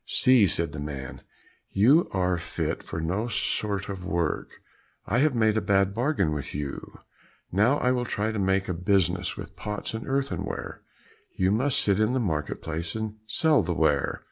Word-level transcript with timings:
"See," 0.07 0.47
said 0.47 0.71
the 0.71 0.79
man, 0.79 1.21
"you 1.69 2.09
are 2.11 2.39
fit 2.39 2.81
for 2.81 2.99
no 2.99 3.27
sort 3.27 3.87
of 3.87 4.03
work; 4.03 4.59
I 5.05 5.19
have 5.19 5.35
made 5.35 5.57
a 5.57 5.61
bad 5.61 5.93
bargain 5.93 6.33
with 6.33 6.55
you. 6.55 7.01
Now 7.51 7.77
I 7.77 7.91
will 7.91 8.05
try 8.05 8.31
to 8.31 8.39
make 8.39 8.67
a 8.67 8.73
business 8.73 9.37
with 9.37 9.55
pots 9.55 9.93
and 9.93 10.07
earthenware; 10.07 10.81
you 11.35 11.51
must 11.51 11.77
sit 11.77 11.99
in 11.99 12.13
the 12.13 12.19
market 12.19 12.63
place 12.63 12.95
and 12.95 13.17
sell 13.27 13.61
the 13.61 13.75
ware." 13.75 14.19